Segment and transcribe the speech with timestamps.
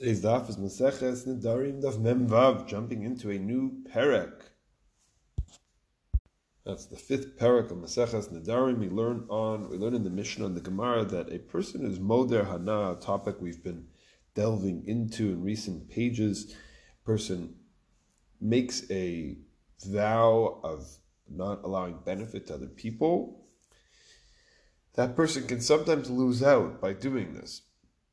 [0.00, 4.32] Today's daf is Maseches Nedarim Daf Mem Vav, jumping into a new perek.
[6.64, 8.78] That's the fifth perek of Maseches Nedarim.
[8.78, 12.00] We learn on, we learn in the Mishnah and the Gemara that a person is
[12.00, 13.88] Moder Hana, a topic we've been
[14.34, 16.56] delving into in recent pages.
[17.04, 17.56] Person
[18.40, 19.36] makes a
[19.84, 20.96] vow of
[21.28, 23.44] not allowing benefit to other people.
[24.94, 27.60] That person can sometimes lose out by doing this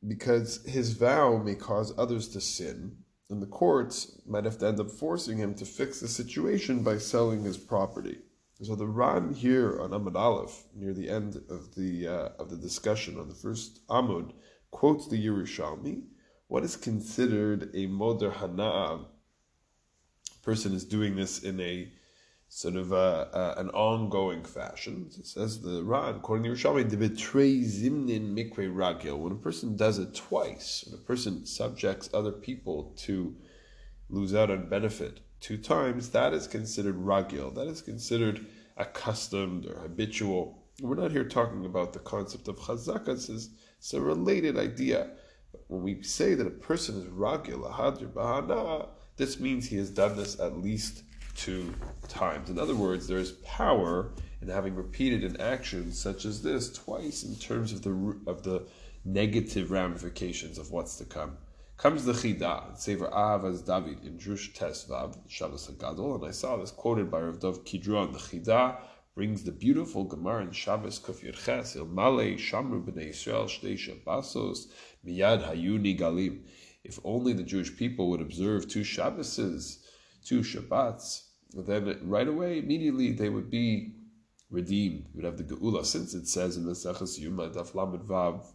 [0.06, 2.98] because his vow may cause others to sin,
[3.30, 6.98] and the courts might have to end up forcing him to fix the situation by
[6.98, 8.20] selling his property.
[8.62, 12.58] So the Ran here on Amud Aleph, near the end of the uh, of the
[12.58, 14.32] discussion on the first Amud,
[14.72, 16.04] quotes the Yerushalmi.
[16.48, 19.06] What is considered a moder hana'a?
[20.42, 21.92] Person is doing this in a
[22.50, 25.10] sort of a, a, an ongoing fashion.
[25.18, 29.18] It says the Ran, according to Yerushalmi, the betray zimnin mikre ragil.
[29.18, 33.36] When a person does it twice, when a person subjects other people to
[34.10, 37.54] lose out on benefit two times, that is considered ragil.
[37.54, 38.46] That is considered
[38.78, 40.64] accustomed or habitual.
[40.82, 43.10] We're not here talking about the concept of chazaka.
[43.10, 45.12] It's, it's a related idea.
[45.52, 49.90] But when we say that a person is ragil, ahadir bahana, this means he has
[49.90, 51.04] done this at least
[51.38, 51.74] two
[52.10, 52.50] times.
[52.50, 57.24] In other words, there is power in having repeated an action such as this twice
[57.24, 58.68] in terms of the of the
[59.06, 61.38] negative ramifications of what's to come.
[61.78, 66.72] Comes the Chida, Sefer Ahavas David in Drush Tesvav, Shabbos Hagadol, and I saw this
[66.72, 68.12] quoted by Rav Dov Kidron.
[68.14, 68.78] The Chida
[69.14, 74.72] brings the beautiful Gemara in Shabbos Kuf Yerches, Il Male Shamru B'nei Yisrael Shtei Shabbasos
[75.06, 76.42] Miyad Hayu Nigalim.
[76.84, 79.84] If only the Jewish people would observe two Shabboses,
[80.26, 83.94] two Shabbats, then right away, immediately, they would be
[84.50, 85.06] redeemed.
[85.14, 88.46] You would have the Geula, since it says in the Sechas Yuma Daf Vav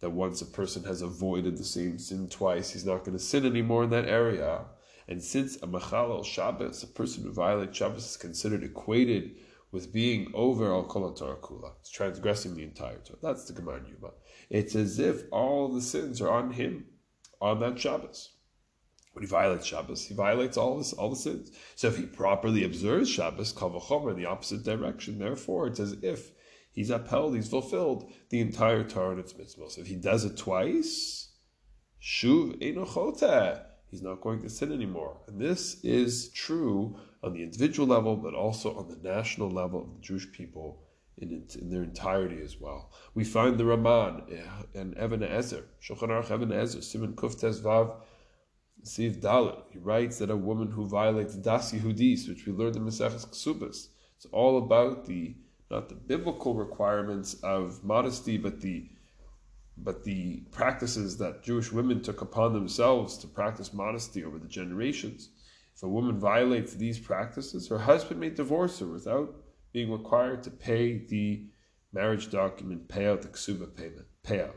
[0.00, 3.44] that once a person has avoided the same sin twice, he's not going to sin
[3.44, 4.64] anymore in that area.
[5.08, 9.36] And since a Machal al Shabbos, a person who violates Shabbos is considered equated
[9.72, 13.18] with being over al Kol Torah Kula, it's transgressing the entire Torah.
[13.22, 14.12] That's the Gemara Yuma.
[14.50, 16.86] It's as if all the sins are on him
[17.40, 18.37] on that Shabbos.
[19.12, 21.50] When he violates Shabbos, he violates all this, all the sins.
[21.74, 26.32] So if he properly observes Shabbos, kavachomer in the opposite direction, therefore it's as if
[26.70, 29.72] he's upheld, he's fulfilled the entire Torah and its mitzvahs.
[29.72, 31.32] So if he does it twice,
[32.00, 35.16] shuv enochoteh, he's not going to sin anymore.
[35.26, 39.94] And this is true on the individual level, but also on the national level of
[39.94, 40.84] the Jewish people
[41.16, 42.92] in, in their entirety as well.
[43.14, 47.96] We find the Raman eh, and Even HaEzer, Shulchan Aruch Even HaEzer, Simon Kuftes Vav,
[48.84, 49.62] Siv Dalit.
[49.70, 53.88] He writes that a woman who violates Das Yehudis, which we learned in Maseches Ksubas,
[54.16, 55.36] it's all about the
[55.70, 58.88] not the biblical requirements of modesty, but the
[59.76, 65.30] but the practices that Jewish women took upon themselves to practice modesty over the generations.
[65.76, 69.36] If a woman violates these practices, her husband may divorce her without
[69.72, 71.46] being required to pay the
[71.92, 74.56] marriage document payout, the ksuba payment payout.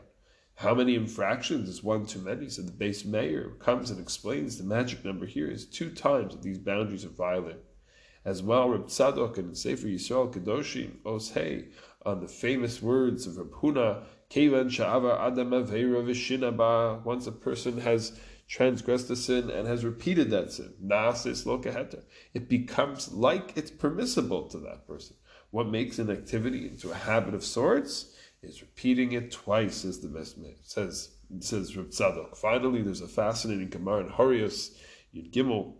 [0.56, 2.48] How many infractions is one too many?
[2.48, 6.42] So the Beis Meir comes and explains the magic number here is two times that
[6.42, 7.62] these boundaries are violated.
[8.24, 11.68] As well, Reb Tzadok and Sefer Yisrael Kedoshim Os Hey
[12.06, 17.04] on the famous words of Reb Huna, Kevan Sha'ava Adam Vishinaba.
[17.04, 22.48] Once a person has transgressed a sin and has repeated that sin, Nasis Lokaheta, it
[22.48, 25.16] becomes like it's permissible to that person.
[25.50, 28.14] What makes an activity into a habit of sorts?
[28.42, 30.08] Is repeating it twice is the.
[30.18, 31.10] It says
[31.40, 32.36] says Reb Tzadok.
[32.36, 34.76] Finally, there's a fascinating Gemara in Horayos
[35.14, 35.74] Yud Gimel,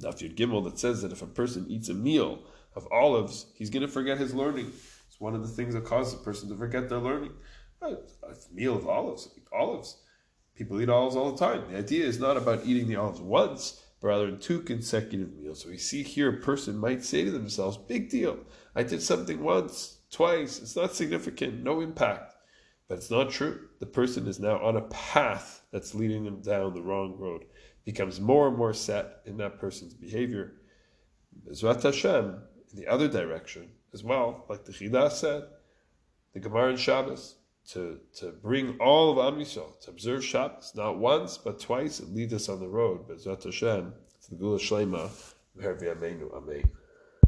[0.00, 2.44] Daf Yud Gimel, that says that if a person eats a meal
[2.76, 4.72] of olives, he's going to forget his learning.
[5.08, 7.32] It's one of the things that causes a person to forget their learning.
[7.82, 7.96] A
[8.52, 9.98] meal of olives, olives.
[10.54, 11.70] People eat olives all the time.
[11.70, 15.62] The idea is not about eating the olives once, but rather in two consecutive meals.
[15.62, 18.38] So we see here a person might say to themselves, "Big deal!
[18.74, 20.60] I did something once." Twice.
[20.60, 22.34] It's not significant, no impact.
[22.88, 23.68] But it's not true.
[23.80, 27.44] The person is now on a path that's leading them down the wrong road.
[27.84, 30.54] Becomes more and more set in that person's behavior.
[31.48, 35.44] Bezrat Hashem, in the other direction as well, like the Chida said,
[36.32, 37.36] the Gemara in Shabbos,
[37.70, 42.14] to, to bring all of Am Yisrael, to observe Shabbos, not once, but twice, and
[42.14, 43.08] lead us on the road.
[43.08, 43.92] Bezrat Hashem,
[44.22, 45.10] to the Geula Shlema,
[45.58, 46.70] Amen.